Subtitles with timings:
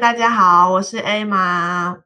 [0.00, 1.96] 大家好，我是 A 玛。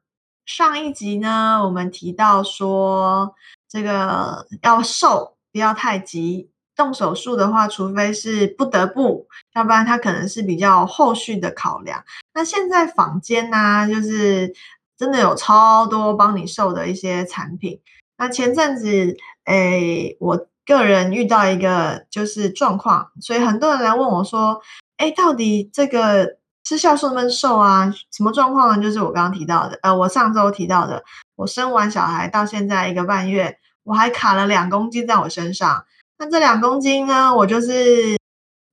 [0.45, 3.35] 上一集呢，我们提到说，
[3.67, 6.49] 这个要瘦，不要太急。
[6.73, 12.01] 动手术的话，除非是不得不，要不然它可能是比较后续的考量。
[12.33, 14.53] 那现在坊间呢，就是
[14.97, 17.81] 真的有超多帮你瘦的一些产品。
[18.17, 24.61] 那前阵子，诶，我个人遇到一个就是状况，所以很多人来问我说，
[24.95, 26.37] 哎，到底这个？
[26.63, 27.93] 吃酵素能瘦啊？
[28.11, 28.83] 什么状况呢？
[28.83, 31.03] 就是我刚刚提到的，呃，我上周提到的，
[31.35, 35.85] 我生完小孩到现在一个半月，我还卡了两公斤在我身上。
[36.17, 38.17] 那这两公斤呢，我就是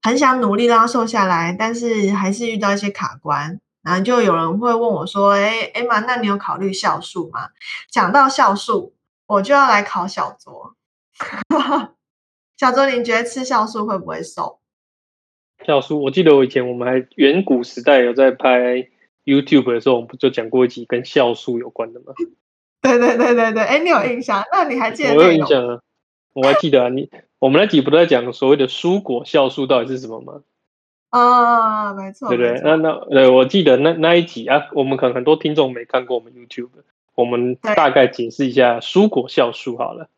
[0.02, 3.58] 很想努力让它瘦下来，但是还是遇到一些卡关。
[3.82, 7.48] 然后就有人会问我说：“哎，艾玛，那你有考虑酵素吗？”
[7.90, 8.92] 讲到酵素，
[9.26, 10.74] 我就要来考小卓。
[12.58, 14.58] 小卓，你觉得吃酵素会不会瘦？
[15.68, 18.88] 酵素，我记得我以前我们还远古时代有在拍
[19.26, 22.14] YouTube 的时候，我们不就讲过一集跟酵素有关的吗？
[22.80, 24.42] 对对对对对，哎，你有印象？
[24.50, 25.14] 那你还记得？
[25.14, 25.80] 我有印象啊，
[26.32, 26.88] 我还记得啊。
[26.88, 30.40] 你我们那集不都在讲所谓的蔬果酵素到底是什么吗？
[31.10, 32.60] 啊，没错，对不对？
[32.64, 36.70] 那那对，我记得那那一集啊，我们可能很多听众没看过我们 YouTube，
[37.14, 40.08] 我们大概解释一下蔬果酵素好了。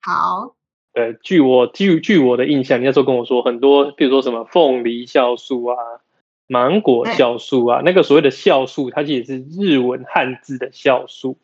[0.00, 0.54] 好。
[0.94, 5.76] 对，据我据据我的印象，你那时候跟我说很多，比如说什么凤梨酵素啊、
[6.46, 11.36] 芒果酵素啊，那个所谓的酵素，它其实是日文汉字的酵素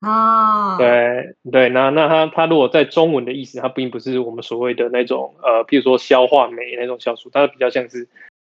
[0.00, 0.78] 啊。
[0.78, 8.08] 对对，那那它它如果在中文的意思，它并不是我们所谓的那种呃，比如说消化酶那种酵素，它比较像是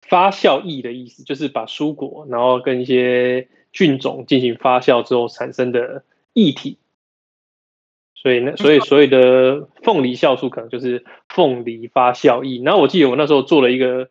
[0.03, 6.77] 发酵液的意思，就是把蔬果然后跟一些菌种进行发酵之后产生的液体。
[8.22, 12.62] 所以那所以所谓的凤梨酵素可能就是凤梨发酵液。
[12.62, 14.10] 然后我记得我那时候做了一个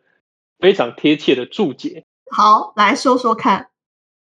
[0.58, 2.04] 非常贴切的注解。
[2.30, 3.70] 好，来说说看。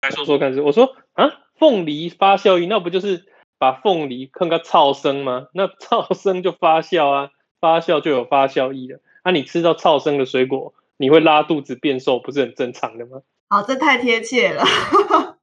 [0.03, 3.27] 来说说看是我说啊，凤梨发酵液那不就是
[3.59, 5.47] 把凤梨看个超生吗？
[5.55, 7.31] 那超生就发酵啊，
[7.61, 9.01] 发酵就有发酵液了。
[9.23, 13.23] 那你吃到超生的水果，你会拉肚子变瘦，不是很正常的吗？
[13.49, 14.65] 好，这太贴切了。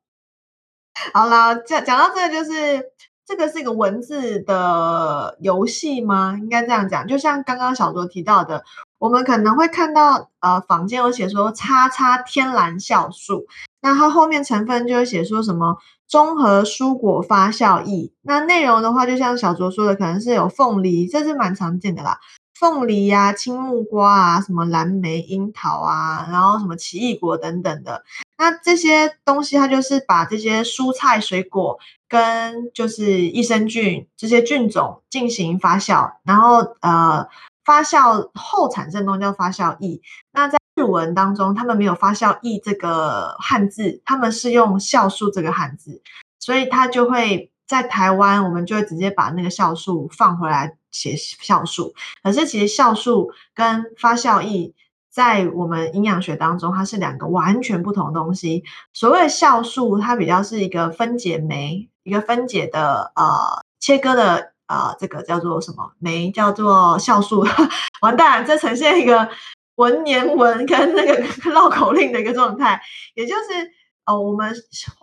[1.14, 2.92] 好啦，讲讲到这个就是。
[3.26, 6.38] 这个是一个文字的游戏吗？
[6.42, 8.64] 应该这样讲，就像刚刚小卓提到的，
[9.00, 13.46] 我们可能会看到呃坊间有写说“叉叉天然酵素”，
[13.82, 18.12] 那它后面成分就会写说什么综合蔬果发酵液。
[18.24, 22.20] 那内容的话，就像小卓说的，可能是有凤梨，这是蛮常见的啦，
[22.60, 28.04] 凤梨呀、青木瓜啊、什么蓝莓、樱桃啊，然后什么奇异果等等的。
[28.38, 31.80] 那这些东西，它就是把这些蔬菜水果。
[32.14, 37.28] 跟就是益生菌这些菌种进行发酵，然后呃
[37.66, 40.00] 发酵后产生东西叫发酵液。
[40.32, 46.04] 那在日文当中，他们没有发酵液这个汉字，他们是用酵素这个汉字，
[46.40, 51.96] 所以它就会在台湾，我们就会直接把那个酵素放回来写酵素。
[52.22, 54.76] 可是其实酵素跟发酵液。
[55.10, 58.64] 在我们营养学当中，它是两个完全不同的东西。
[58.94, 66.32] 所谓的酵素，它比较是一个分解酶，一个分解的呃切割的呃这个叫做什么酶？
[66.32, 67.46] 叫做酵素。
[68.02, 69.30] 完蛋，这呈现一个
[69.76, 72.82] 文言文跟那个绕口令的一个状态，
[73.16, 73.72] 也就是。
[74.06, 74.54] 哦，我们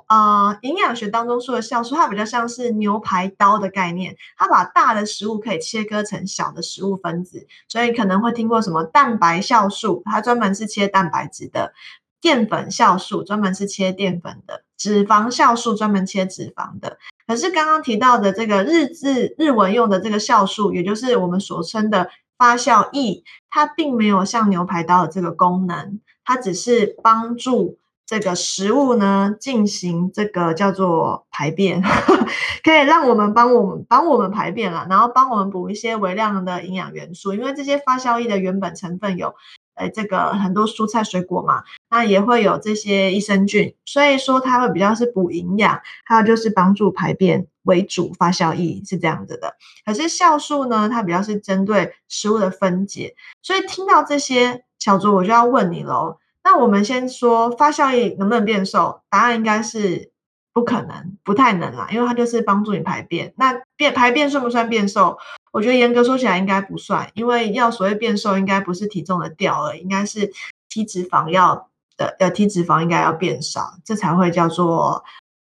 [0.09, 11.73] 呃营养学当中说的酵素，它比较像是牛排刀的概念，它把大的食物可以切割成小的食物分子，所以可能会听过什么蛋白酵素，它专门是切蛋白质的；
[12.21, 16.97] 淀粉酵素专门是切淀粉的；脂肪酵素专门切脂肪的。
[17.27, 27.77] 可是刚刚提到的这个日字日文用的这个酵素，也就是我们所称的发酵液，它并没有像牛排刀的这个功能，它只是帮助。
[28.07, 31.81] 这个食物呢，进行这个叫做排便，
[32.65, 37.35] 可以让我们帮我们帮我们排便了，然后帮我们补一些微量的营养元素。
[37.35, 39.37] 因为这些发酵液的原本成分有，
[39.77, 48.13] 呃，这个很多蔬菜水果嘛，那也会有这些益生菌，所以说它会比较是补营养，还有就是帮助排便为主。
[48.17, 53.17] 发酵液是这样子的，可是酵素呢，它比较是针对食物的分解。
[53.43, 56.19] 所以听到这些小猪，我就要问你喽。
[56.43, 59.03] 那我们先说发酵液能不能变瘦？
[59.11, 60.11] 答案应该是
[60.53, 63.35] 不可能，不太能啦，因为它就是帮助你排便。
[63.37, 65.19] 那变排便算不算变瘦？
[65.53, 70.33] 我觉得严格说起来应该不算，因为要所谓变瘦，应该不是体重的掉了，应该是
[70.69, 71.69] 体脂肪要
[72.01, 75.05] 的呃体脂肪应该要变少，这才会叫做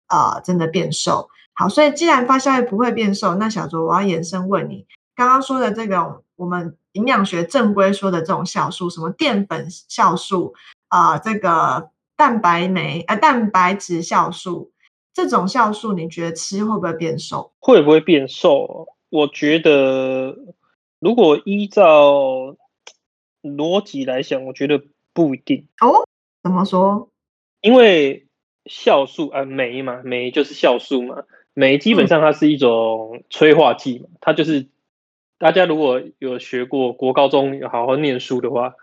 [0.08, 1.28] 呃真的变瘦。
[1.54, 4.86] 好，所以既然发酵液不会变瘦，那小卓我要延伸问你，
[5.16, 10.54] 刚刚说的这种我们营养学正规说的这种酵素，什么淀粉酵素？
[10.90, 14.72] 啊，这个蛋白酶啊，蛋白质酵素
[15.12, 17.52] 这种酵素，你觉得吃会不会变瘦？
[17.60, 18.88] 会不会变瘦？
[19.10, 20.36] 我觉得，
[21.00, 22.56] 如果依照
[23.44, 24.82] 逻辑来想，我觉得
[25.14, 26.08] 不一定哦。
[26.44, 27.10] 怎么说？
[27.62, 28.28] 因为
[28.66, 31.24] 酵素啊，酶嘛，酶就是酵素嘛，
[31.54, 34.68] 酶基本上它是一种催化剂嘛，它就是
[35.40, 38.76] 大家如果有学过国高中有好好念书的话。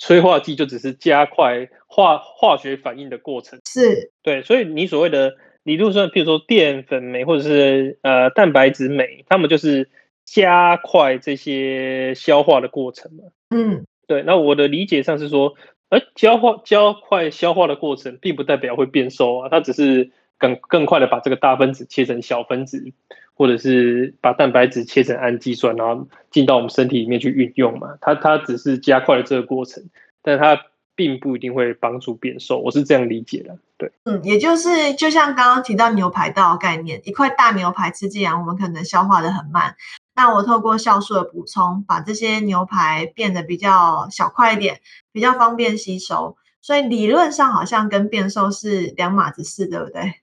[0.00, 9.88] 催化剂就只是加快化化学反应的过程，是对，所以你所谓的理论上，譬如说淀粉酶或者是呃蛋白质酶，它们就是
[10.24, 13.24] 加快这些消化的过程嘛。
[13.50, 14.24] 嗯，对。
[14.24, 15.54] 那我的理解上是说，
[15.88, 22.92] 而消化加快消化的过程，并不代表会变瘦啊，它只是更更快的把这个大分子切成小分子。
[23.38, 27.98] 或者是把蛋白质切成氨基酸，然后进到我们身体里面去运用嘛？
[28.00, 29.84] 它它只是加快了这个过程，
[30.22, 30.58] 但它
[30.94, 32.58] 并不一定会帮助变瘦。
[32.60, 33.58] 我是这样理解的。
[33.76, 39.76] 对，嗯，也就是就像刚刚提到牛排道概念，一块大牛排吃进来，我们可能消化的很慢。
[40.16, 44.80] 那我透过酵素的补充，把这些牛排变得比较小块一点，
[45.12, 46.36] 比较方便吸收。
[46.60, 50.14] 所以理论上好像跟变瘦是两码子事，对不对？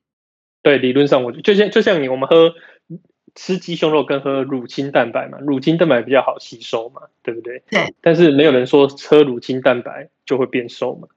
[0.61, 2.53] 对，理论上我就像就像你我们喝。
[3.35, 7.63] 吃鸡胸肉跟喝乳清蛋白嘛，乳清蛋白比较好吸收嘛，对不对？
[7.71, 7.95] 对。
[7.99, 11.07] 但是没有人说喝乳清蛋白就会变瘦嘛。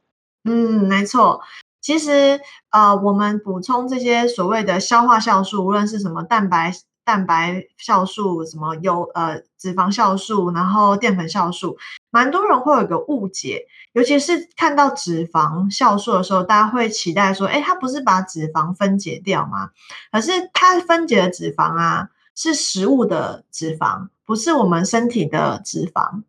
[0.44, 1.42] 嗯，没错。
[1.82, 2.40] 其实
[2.70, 6.72] 呃，我们补充这些所谓的消化酵素，无论是什么蛋白
[7.06, 11.78] 蛋白酵素、什么油呃脂肪酵素，然后淀粉酵素，
[12.10, 19.70] 蛮多人会有个误解，尤其是看到脂肪酵素的时候，大家会期待说，哎，它不是把脂肪分解掉吗？
[20.12, 22.10] 可是它分解的脂肪啊。
[22.38, 26.22] 是食物的脂肪，不是我们身体的脂肪，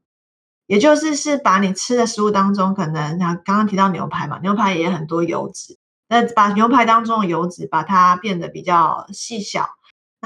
[0.66, 5.78] 也就是是把你吃的食物当中，可能像刚刚提到牛排嘛，牛排也很多油脂，
[6.08, 9.68] 那把牛排当中的油脂把它变得比较细小，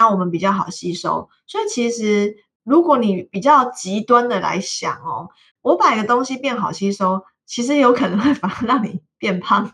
[0.01, 1.29] 那我们比较好吸收。
[1.45, 5.29] 所以其实如果你比较极端的来想哦，
[5.61, 9.71] 我把一个东西变好吸收，其实有可能会反而让你变胖。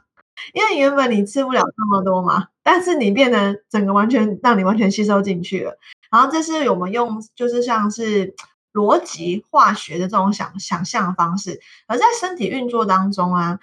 [0.53, 5.79] 因为原本你吃不了这么多嘛，但是你变得整个完全让你完全吸收进去了。
[6.11, 8.35] 然后这是我们用就是像是
[8.73, 13.59] 逻辑化学的这种想想象方式，而在身体运作当中啊，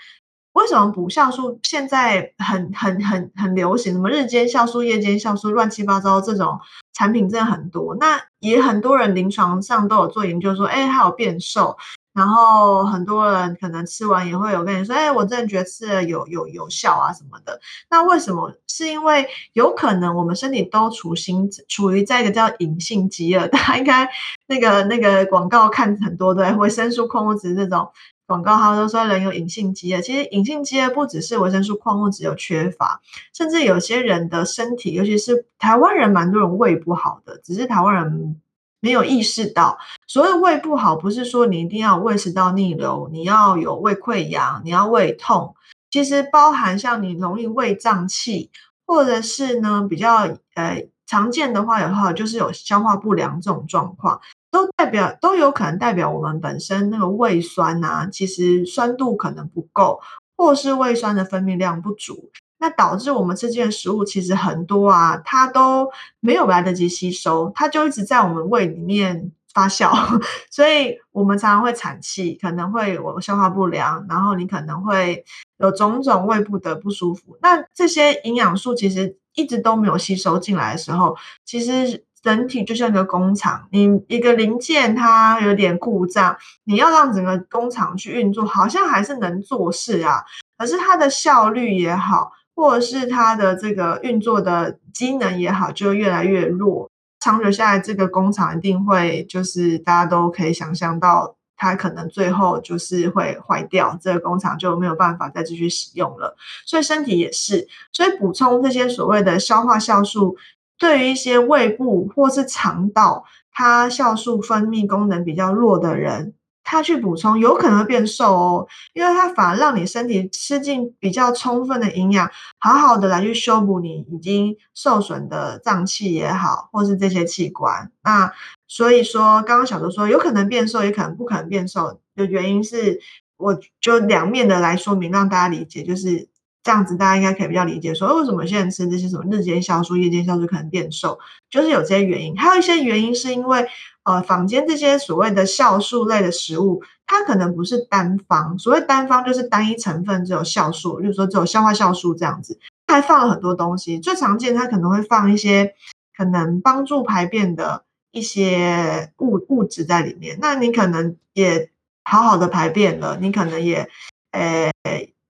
[0.54, 3.92] 为什么补酵素现在很很很很流行？
[3.92, 6.58] 什么日间酵素、夜间酵素，乱七八糟这种
[6.92, 7.96] 产品真的很多。
[7.96, 11.76] 那也很多人临床上都有做研究说，哎，它有变瘦。
[12.14, 17.60] 然后很多人可能吃完也会有跟你说，哎，我真的觉得吃了有有有效啊什么的。
[17.90, 18.52] 那为什么？
[18.68, 24.08] 是因为有可能我们身体都处心处于在一个叫隐性饥饿，大家应该
[24.46, 27.90] 那个那个广告看很多对，维生素矿物质这种
[28.26, 30.00] 广告，他都说人有隐性饥饿。
[30.00, 33.00] 其实隐性饥饿不只是维生素矿物质有缺乏，
[33.32, 38.40] 甚至有些人的身体，尤其是台湾人，蛮多人胃不好的，只是台湾人。
[38.80, 45.56] 没有意识到，所谓胃不好，不是说你一定要胃食道逆流，你要有胃溃疡，你要胃痛。
[45.90, 48.50] 其实包含像你容易胃胀气，
[48.86, 54.20] 或者是呢比较呃常见的话，有话就是有消化不良这种状况，
[54.54, 60.00] 都代表都有可能代表我们本身那个胃酸呐，其实酸度可能不够，
[60.36, 62.30] 或是胃酸的分泌量不足。
[62.58, 69.90] 那导致我们吃进的食物其实很多啊，它都没有来得及吸收，它就一直在我们胃里面发酵，
[70.48, 75.24] 所以我们常常会产气，可能会有消化不良，然后你可能会
[75.58, 77.36] 有种种胃部的不舒服。
[77.42, 90.24] 那这些营养素其实一直都没有吸收进来的时候，其实整体就像一个工厂，你一个零件它有点故障，你要让整个工厂去运作，好像还是能做事啊，
[90.58, 92.32] 可是它的效率也好。
[92.56, 96.88] 或者是它的这个运作的机能也好，就越来越弱。
[97.18, 106.36] 长久下来，这个工厂一定会就是大家都可以想象到，它可能最后就是会坏掉，这个工厂就没有办法再继续使用了。
[106.64, 110.36] 所以身体也是，所以补充这些所谓的消化酵素，
[110.78, 116.34] 对于一些胃部或是肠道，它酵素分泌功能比较弱的人。
[116.66, 127.92] 他去补充有可能会变瘦哦，因为它反而让你身体吃进比较充分的营养，好好的来去修补你已经受损的脏器也好，或是这些器官。
[128.02, 128.32] 那
[128.66, 132.98] 所以说，刚刚小周说有可能变瘦，也可能不可能变瘦的原因是，
[133.36, 136.30] 我就两面的来说明，让大家理解，就是
[136.64, 142.36] 这样子，大家应该可以比较理解，说为什么现在吃这些什么日间酵素、夜间酵素可能变瘦，就是有这些原因。
[142.36, 143.64] 还有一些原因是因为。
[144.06, 153.98] 呃坊间这些所谓的酵素类的食物，它可能不是单方，所谓单方就是单一成分只有酵素，例如说只有消化酵素这样子，它还放了很多东西。
[153.98, 155.72] 最常见它可能会放一些
[156.14, 161.70] 可能帮助排便的一些物物质在里面，那你可能也
[162.04, 163.88] 好好的排便了，你可能也
[164.32, 164.70] 呃。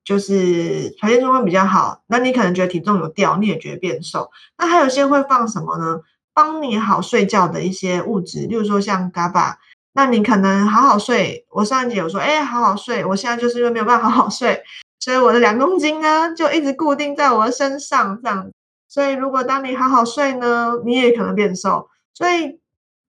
[0.05, 4.31] 就是排便状况比较好，那你可能觉得体重有掉，你也觉得变瘦。
[4.59, 6.01] 那还有些会放什么呢？
[6.35, 9.55] 帮你好睡觉的一些物质，例如说像 GABA。
[9.97, 11.47] 那你可能好好睡。
[11.51, 13.05] 我上一集有说，哎，好好睡。
[13.05, 14.61] 我现在就是因为没有办法好好睡，
[14.99, 18.51] 所以我的两公斤呢就一直固定在我的身上这样。
[18.89, 21.89] 所以如果当你好好睡呢，你也可能变瘦。
[22.13, 22.59] 所以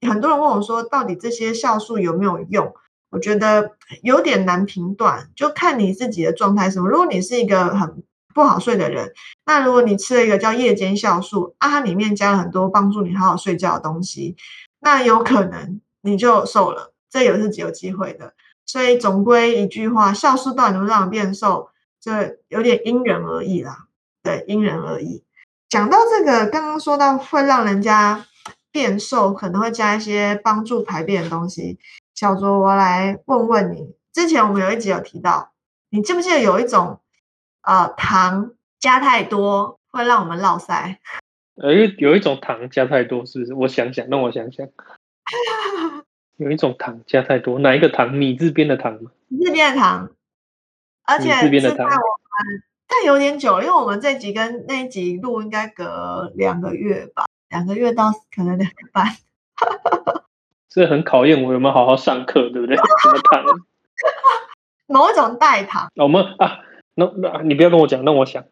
[0.07, 2.71] 很多人问我说，到底这些酵素有没有用？
[3.15, 3.71] 我觉得
[4.03, 6.89] 有点难评断，就看你自己的状态什么。
[6.89, 8.03] 如果你是一个很
[8.33, 9.13] 不好睡的人，
[9.45, 14.35] 那如果你吃了一个叫夜间酵素啊，它里面加了很多帮助你好好睡觉的东西，
[14.81, 18.33] 那有可能你就瘦了，这也是极有机会的。
[18.65, 21.69] 所以总归一句话，酵素到底能不能让人变瘦，
[22.01, 23.85] 这有点因人而异啦。
[24.23, 25.23] 对，因人而异。
[25.69, 28.25] 讲到这个，刚刚说到会让人家
[28.73, 31.79] 变瘦，可能会加一些帮助排便的东西。
[32.15, 35.51] 小卓，我来问问你，之前我们有一集有提到，
[35.89, 37.01] 你记不记得有一种
[37.61, 40.95] 呃糖加太多会让我们落腮？
[41.61, 43.53] 呃，有一种糖加太多是不是？
[43.53, 44.65] 我想想，让我想想，
[46.37, 48.13] 有一种糖加太多，哪一个糖？
[48.13, 49.11] 米字边的糖吗？
[49.27, 50.09] 米字边的糖，
[51.03, 51.89] 而且字边的糖。
[52.87, 59.05] 但有点久了，因为我们这集跟那一集录应该隔两个月吧，两个月到可能两个半。
[60.75, 62.75] 这很考验我有没有好好上课，对不对？
[62.75, 63.45] 什么糖？
[64.87, 65.89] 某一种代糖。
[65.95, 66.59] 我们啊，
[66.95, 68.43] 那那你不要跟我讲，让我想，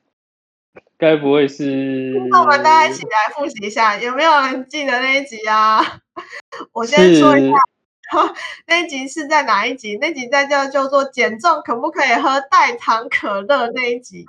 [0.97, 2.13] 该不会是？
[2.31, 5.81] 那我们大家一起来复习一下，有没有人记得那一集啊？
[6.71, 7.57] 我先说一下，
[8.67, 9.97] 那一集是在哪一集？
[9.99, 14.25] 那集在叫叫做减重可不可以喝代糖可乐那一集？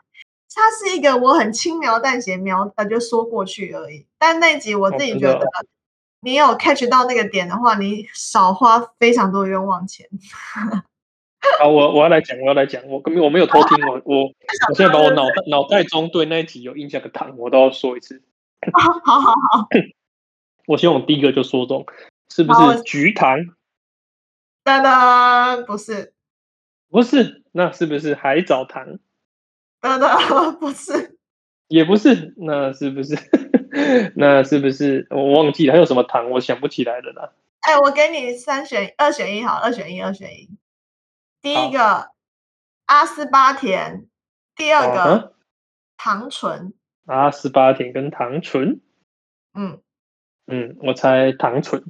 [0.52, 5.46] 它是一个我很轻描淡写描呃就说过去而已，但那集我自己觉得。
[6.24, 10.08] 你有 catch 到那个点的话，你少花非常多冤枉钱。
[11.60, 14.22] 好，我我要来讲，我要来讲，我根本我没有偷听，我 我
[14.70, 18.22] 我现在把我脑袋脑袋中对那一集有印象的糖，我都要说一次。
[18.72, 19.68] 好 好好，
[20.66, 21.84] 我希望我第一个就说中，
[22.30, 23.38] 是不是菊糖？
[24.64, 26.14] 噔噔，不是，
[26.88, 28.98] 不是，那是不是海藻糖？
[29.82, 31.18] 噔噔，不是，
[31.68, 33.14] 也不是，那是不是？
[34.14, 36.30] 那是不是我忘记了还有什么糖？
[36.30, 37.32] 我想不起来了啦。
[37.60, 40.48] 哎，我给你三选二选一，好，二选一，二选一。
[41.42, 42.10] 第一个
[42.86, 44.06] 阿斯巴甜，
[44.54, 45.34] 第二个
[45.96, 46.72] 糖醇。
[47.06, 48.80] 阿斯巴甜跟糖醇。
[49.54, 49.80] 嗯
[50.46, 51.82] 嗯，我猜糖醇。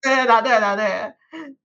[0.00, 0.84] 对，答对，答对。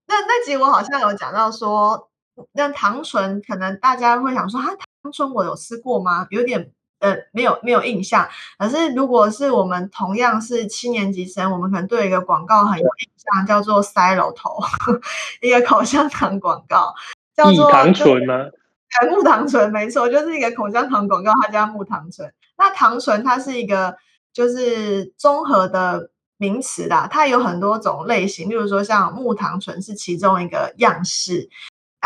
[0.06, 2.10] 那那集我好像有讲到说，
[2.54, 4.68] 那糖醇可能大家会想说，啊，
[5.04, 6.26] 糖醇我有吃过吗？
[6.30, 6.72] 有点。
[7.00, 8.28] 呃，没有没有印象。
[8.58, 14.58] 可是如果是我们同样是七年级生，我们可能对一个广告很有印象，叫做塞楼头，
[15.42, 16.94] 一个口香糖广告，
[17.36, 18.46] 叫做糖醇吗？
[19.12, 22.34] 木糖醇，没错，就是一个口香糖广告，它叫木糖醇。
[22.58, 23.96] 那糖醇它是一个
[24.34, 31.50] 就是综合的名词啦，它有很多种类型，例如说像木糖醇是其中一个样式。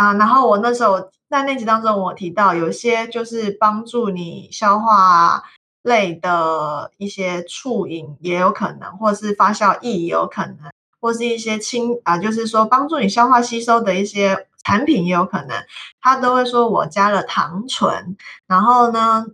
[0.02, 5.44] 啊，然后我那时候在那集当中，我提到有些就是帮助你消化
[5.84, 15.64] 类的一些促饮也有可能，或是发酵液也有可能，或是一些清啊，就是说帮助你消化吸收的一些产品也有可能，
[16.02, 18.18] 他都会说我加了糖醇，
[18.48, 19.28] 然后呢。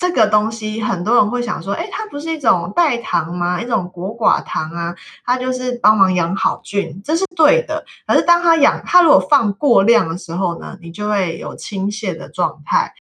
[0.00, 3.60] 这个东西很多人会想说，哎，它不是一种代糖吗？
[3.60, 7.84] 一种果寡糖啊，它就是帮忙养好菌，这是对的。
[8.06, 12.94] 可是当它养，它如果放过量的时候呢，你就会有倾泻的状态。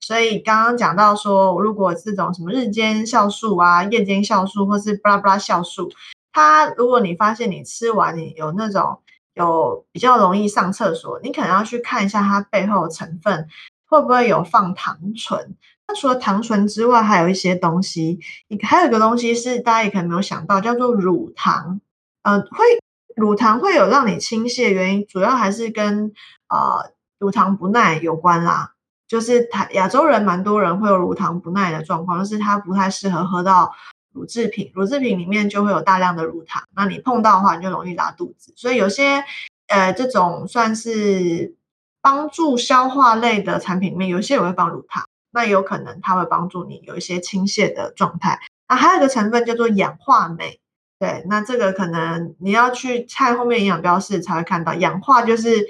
[0.00, 5.88] 所以刚刚讲到说，如果这种什么日间酵素啊、夜间酵素，或是巴拉巴拉酵素，
[6.32, 8.98] 它如果你发现你吃完你有那种
[9.34, 13.46] 有比较容易上厕所，你可能要去看一下它背后成分
[13.86, 15.54] 会不会有放糖醇。
[15.94, 18.18] 除了糖醇之外，还有一些东西，
[18.62, 21.80] 还有一个东西是大家也可能没有想到，叫做乳糖。
[22.22, 22.64] 呃，会
[23.16, 26.12] 乳糖会有让你倾泻的原因，主要还是跟
[26.48, 28.72] 呃乳糖不耐有关啦。
[29.08, 33.74] 就是台亚洲人蛮多人会有乳糖不耐的状况，就是它不太适合喝到
[34.12, 38.52] 乳制品，乳制品里面就会有大量的乳糖，那你碰到的话你就容易拉肚子。
[38.54, 39.24] 所以有些
[39.66, 41.56] 呃这种算是
[42.00, 45.04] 帮助消化类的产品里面，有些也会放乳糖。
[45.30, 48.40] 那有可能它会帮助你有一些倾泻的状态。
[48.68, 50.60] 那还有一个成分叫做氧化镁，
[50.98, 55.66] 对，那这个可能你要去看后面营养标示才会看到，氧化就是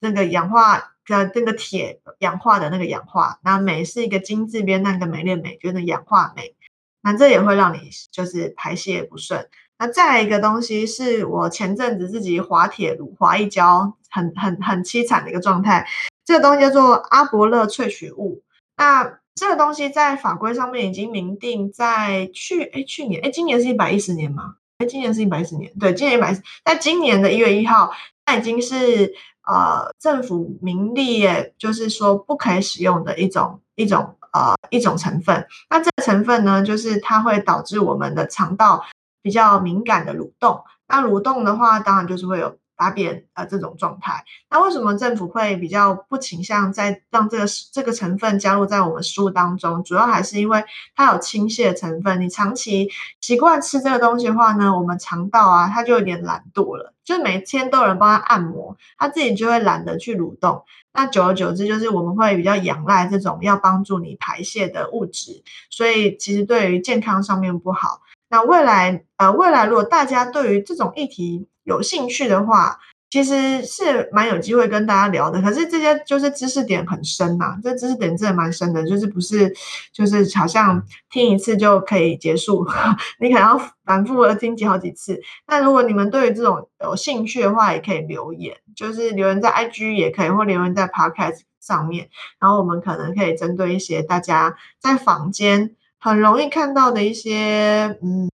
[0.00, 6.56] 那个氧化的那个铁氧化的那个氧化，那镁是一个金字边那个镁链镁，就是氧化镁，
[7.02, 9.48] 那这也会让你就是排泄不顺。
[9.78, 15.88] 那再来一个东西是我前阵子自己滑铁卢滑一跤，很很很凄惨的一个状态，
[16.24, 18.42] 这个东西叫做阿伯勒萃取物，
[18.82, 19.18] 那。
[19.34, 24.56] 这个东西在法规上面已经明定，在去哎去年哎今年是一百一十年吗？
[24.76, 26.34] 哎今年是一百一十年，对，今年一百，
[26.66, 27.90] 在今年的一月一号，
[28.26, 29.10] 它已经是
[29.48, 35.46] 呃政府明立，就是说不可以使用的一种一种呃一种成分。
[35.70, 38.84] 那这个成分呢，就是它会导致我们的肠道
[39.22, 40.62] 比较敏感的蠕动。
[40.86, 42.58] 那蠕动的话，当然就是会有。
[42.82, 49.84] 大便呃这种状态，那为什么政府会比较不倾向在让这个这个成分加入在我们食物当中？
[49.84, 50.64] 主要还是因为
[50.96, 52.20] 它有倾泻成分。
[52.20, 60.64] 你长期习惯吃这个东西的话呢，我们肠道啊，它就有点懒惰了，就每天都有人帮他按摩，他自己就会懒得去蠕动。
[60.92, 68.00] 那久而久之，就是我们会比较仰赖这种要帮助你排泄的物质，所以其实对于健康上面不好。
[68.28, 72.78] 那未来呃未来如果大家对于这种议题，有兴趣的话，
[73.10, 75.42] 其实是蛮有机会跟大家聊的。
[75.42, 79.54] 可是这些就是知识点很深呐，这知识点真的蛮深的，就是不是
[79.92, 82.66] 就是好像听一次就可以结束，
[83.20, 85.20] 你可能要反复的听几好几次。
[85.46, 92.08] 那如果你们对于这种有兴趣的话，也可以留言，就是留言在 IG 也可以，或留言在 Podcast 上面，
[92.40, 98.30] 然后我们可能可以针对一些大家在坊间很容易看到的一些嗯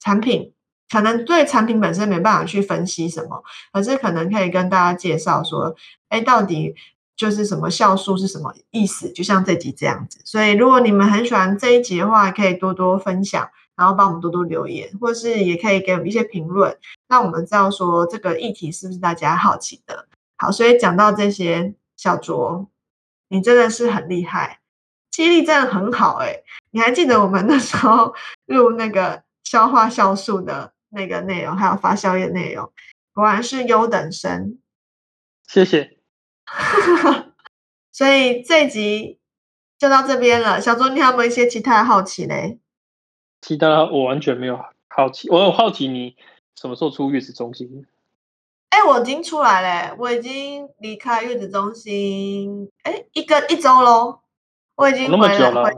[0.00, 0.52] 产品。
[0.92, 5.74] 可能对产品本身没办法去分析什么，可是可能可以跟大家介绍说，
[6.10, 6.74] 哎，到底
[7.16, 9.10] 就是什么酵素是什么意思？
[9.10, 10.20] 就像这集这样子。
[10.26, 16.76] 所以如果你们很喜欢这一集的话，可以多多分享，然后帮我们多多留言，或是也可以给我们一些评论，
[17.08, 20.06] 让我们知道说这个议题是不是大家好奇的。
[20.36, 22.66] 好，所以讲到这些，小卓，
[23.30, 24.58] 你真的是很厉害，
[25.10, 26.42] 记忆力真的很好哎。
[26.70, 28.12] 你还记得我们那时候
[28.44, 30.74] 录那个消化酵素的？
[30.92, 32.72] 那个内容还有发宵夜内容，
[33.12, 34.58] 果然是优等生。
[35.48, 35.98] 谢谢。
[37.90, 39.18] 所以这集
[39.78, 40.60] 就到这边了。
[40.60, 42.58] 小周，你有没有一些其他的好奇嘞？
[43.40, 46.16] 其他我完全没有好奇，我有好奇你
[46.54, 47.86] 什么时候出月子中心？
[48.70, 54.20] 哎，我已经出来了，我已经离开月子中心，哎，一个一周喽。
[54.74, 55.70] 我已经那么久了，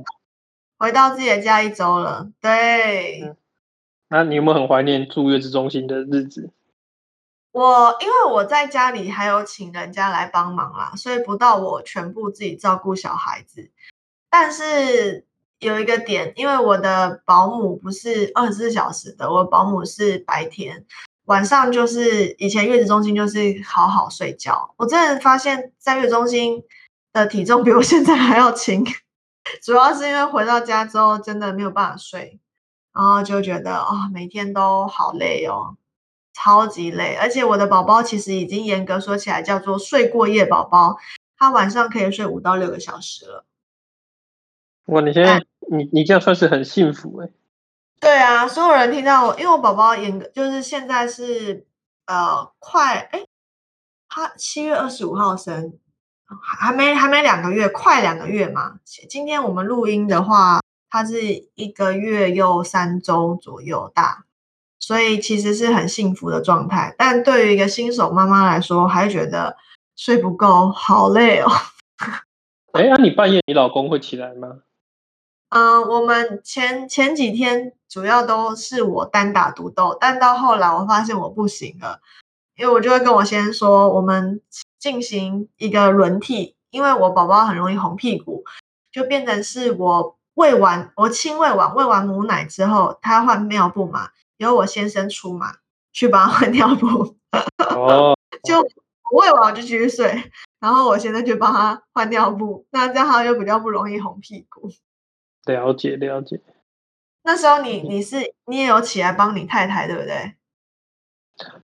[0.78, 2.30] 回到自己的家一周了。
[2.40, 3.34] 对。
[4.08, 6.50] 那你有没有很怀念住月子中心的日子？
[7.52, 13.70] 我因为我在家里还有请人家来帮忙啦，所以不到我全部自己照顾小孩子。
[14.28, 15.24] 但是
[15.60, 20.84] 有一个点，因为我的保姆不是二十四小时的，我保姆是白天，
[21.26, 24.74] 晚上就是以前月子中心就是好好睡觉。
[24.76, 26.64] 我真的发现，在月子中心
[27.12, 28.84] 的体重比我现在还要轻，
[29.62, 32.40] 主要是因为回到家之后真的没有办法睡。
[32.94, 35.76] 然后就觉得啊，每天都好累哦，
[36.32, 37.16] 超级累。
[37.16, 40.96] 而且我的宝宝其实已经严格说起来叫做睡过夜宝宝，
[41.36, 43.44] 他晚上可以睡五到六个小时了。
[44.86, 47.28] 哇，你现在你你这样算是很幸福哎。
[48.00, 51.66] 对啊，所有人听到我，因为我宝宝严格就是现在是
[52.06, 53.26] 呃快哎，
[54.08, 55.78] 他七月二十五号生，
[56.40, 58.78] 还没还没两个月，快两个月嘛。
[58.84, 60.60] 今天我们录音的话。
[60.94, 64.26] 他是一个月又三周左右大，
[64.78, 66.94] 所以其实是很幸福的状态。
[66.96, 69.56] 但对于一个新手妈妈来说，还是觉得
[69.96, 71.50] 睡不够，好累哦。
[72.70, 74.60] 哎，那你半夜你老公会起来吗？
[75.48, 81.98] 嗯，我们前前几天主要都是我单打独斗，但到后来我发现我不行了，
[82.56, 84.40] 因为我就会跟我先生说，我们
[84.78, 88.44] 进行一个轮替，因为我宝宝很容易红屁股，
[88.92, 90.16] 就变成是我。
[90.34, 95.58] 喂完我亲喂完喂完母奶之后，他换尿布嘛，由我先生出马
[95.92, 97.16] 去帮他换尿布。
[97.58, 98.60] 哦， 就
[99.12, 100.24] 喂完我就继续睡，
[100.58, 104.70] 然后我现在去帮他换尿布，那这样他就比较不容易红屁股。
[105.46, 106.40] 了解了解。
[107.22, 110.34] 那时候你你是你也有起来帮你太太对不对？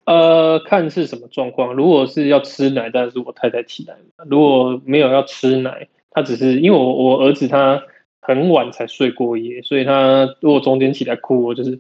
[0.05, 1.73] 呃，看是什么状况。
[1.75, 3.95] 如果是要吃奶，当然是我太太起来
[4.29, 7.81] 如果没有要吃奶，他只是因为我我儿子他。
[8.21, 11.79] 很晚才睡过夜，所以他如果中间起来哭，我就是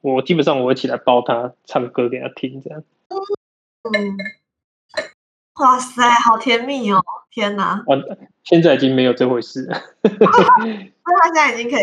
[0.00, 2.82] 我基本上我会起来抱他，唱歌给他听，这样。
[3.82, 4.16] 嗯，
[5.60, 7.02] 哇塞，好甜蜜哦！
[7.30, 8.02] 天哪，完，
[8.44, 9.80] 现在已经没有这回事了。
[10.02, 11.82] 那他现在已经可以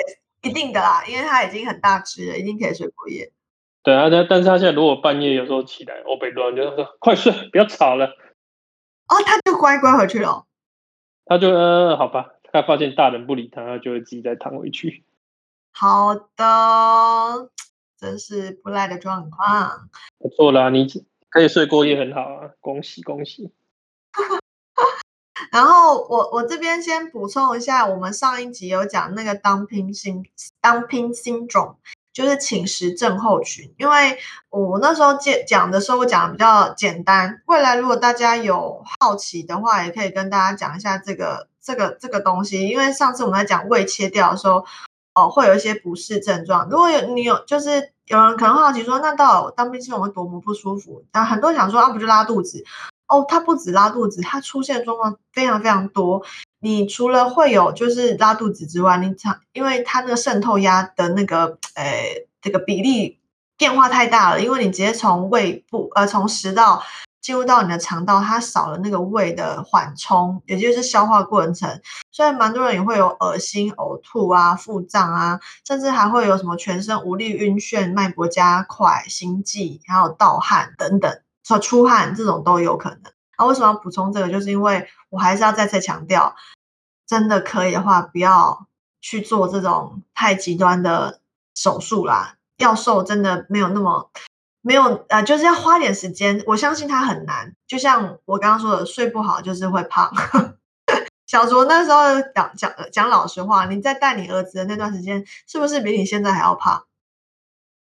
[0.50, 3.32] 一定的啦，因为他已经很大只了，已经可以睡过夜。
[3.84, 8.06] 对啊，但但是他现在如果半夜有时候起来，我被乱，就说快睡，不要吵了。
[8.06, 10.46] 哦，他就乖乖回去了。
[11.26, 12.30] 他就呃，好吧，
[12.62, 15.04] 他发现大人不理他，他就会自己再躺回去。
[15.72, 17.50] 好的，
[18.00, 19.90] 真是不赖的状况。
[20.18, 20.88] 不错啦，你
[21.30, 23.52] 可以睡过夜，很好啊，恭喜恭喜。
[25.52, 30.26] 然后我我这边先补充一下，我们上一集有讲那个当拼心
[30.60, 31.78] 当拼心种，
[32.12, 33.72] 就是寝食症候群。
[33.78, 34.18] 因为
[34.50, 37.44] 我那时候讲讲的时候，我讲的比较简单。
[37.46, 42.66] 未来如果大家有好奇的话，也可以跟大家讲一下这个这个这个东西。
[42.66, 44.66] 因为上次我们在讲胃切掉的时候，
[45.14, 46.70] 哦，会有一些不适症状。
[46.70, 51.04] 如果有你有，就是有人可能好奇说，那到当兵心种会多么不舒服？
[51.12, 52.64] 但很多人想说，啊，不就拉肚子？
[53.08, 56.24] 哦，它不止拉肚子，它出现的状况非常非常多。
[56.60, 63.20] 你除了会有就是拉肚子之外，你常因为它那个渗透压的那个呃这个比例
[63.58, 66.84] 变化太大了，因为你直接从胃部呃从食道
[67.28, 81.20] 进入到你的肠道，它少了那个胃的缓冲，也就是消化过程，所以蛮多人也会有恶心、呕吐啊、腹胀啊，甚至还会有什么全身无力、晕眩、脉搏加快、心悸，还有盗汗等等。
[81.44, 83.02] 说出汗这种都有可能。
[83.38, 84.30] 那为什么要补充这个？
[84.30, 86.34] 就是因为我还是要再次强调，
[87.06, 88.68] 真的可以的话，不要
[89.02, 91.20] 去做这种太极端的
[91.54, 92.36] 手术啦。
[92.58, 94.10] 要瘦真的没有那么
[94.62, 96.44] 没有呃，就是要花点时间。
[96.48, 97.54] 我相信他很难。
[97.66, 100.12] 就像我刚刚说的，睡不好就是会胖。
[101.28, 106.86] 小卓那时候讲讲讲老实话，你在带你儿子的那段时间，是不是比你现在还要胖？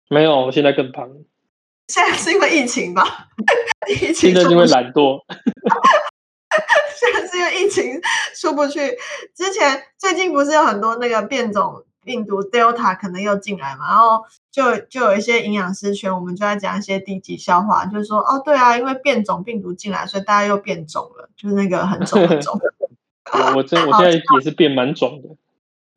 [0.09, 1.09] 没有，我现在更胖。
[1.89, 3.03] 现在是因为疫情吧？
[3.89, 5.19] 疫情现在是因为懒惰。
[6.95, 7.99] 现在是因为疫情
[8.39, 8.97] 出不去。
[9.35, 13.87] 之前最近不是有很多那个变种病毒 Delta 可能又进来嘛？
[13.87, 22.59] 然后就就有一些营养师圈，我们就在讲一些低级笑话，就是说哦，对啊，因为变种病毒进来，所以大家又变肿了，就是那个很肿很肿。
[23.55, 25.29] 我真我现在也是变蛮肿的。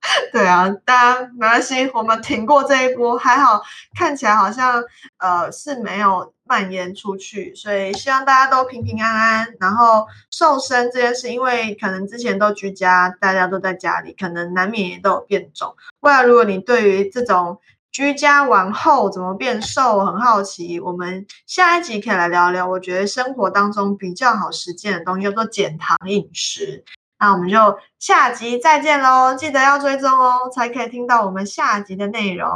[0.32, 3.60] 对啊，大家没关系，我们挺过这一波，还好
[3.96, 4.82] 看起来好像
[5.18, 9.48] 呃是没有蔓延出去，所以希望大家都平平安安。
[9.58, 15.74] 然后瘦身这件事，因为可能之前都居家，大家都在家里，可能难免也都有变肿。
[16.00, 17.58] 未来如果你对于这种
[17.90, 22.68] 居家完后怎么变瘦很好奇，我们下一集可以来聊聊。
[22.68, 26.84] 我觉得生活当中比较好实践的东西叫做减糖饮食。
[27.18, 29.34] 那我们就下集再见喽！
[29.34, 32.48] 记得要追踪哦，才可以听到我们下集的内容。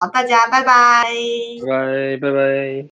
[0.00, 1.04] 好，大家拜拜，
[1.66, 2.86] 拜拜，拜拜。